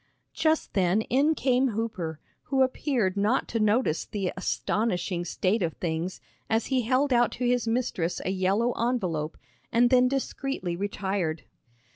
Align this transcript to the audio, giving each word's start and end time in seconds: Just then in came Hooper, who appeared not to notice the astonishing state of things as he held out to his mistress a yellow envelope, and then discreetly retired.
Just 0.33 0.73
then 0.73 1.01
in 1.03 1.35
came 1.35 1.67
Hooper, 1.77 2.19
who 2.45 2.63
appeared 2.63 3.15
not 3.15 3.47
to 3.49 3.59
notice 3.59 4.03
the 4.03 4.33
astonishing 4.35 5.23
state 5.23 5.61
of 5.61 5.73
things 5.73 6.19
as 6.49 6.65
he 6.73 6.81
held 6.81 7.13
out 7.13 7.31
to 7.33 7.45
his 7.45 7.67
mistress 7.67 8.19
a 8.25 8.31
yellow 8.31 8.71
envelope, 8.71 9.37
and 9.71 9.91
then 9.91 10.07
discreetly 10.07 10.75
retired. 10.75 11.43